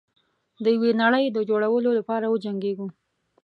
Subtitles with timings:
[0.63, 2.87] د یوې نړۍ د جوړولو لپاره وجنګیږو.